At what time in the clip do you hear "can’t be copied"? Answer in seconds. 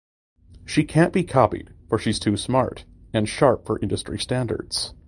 0.83-1.75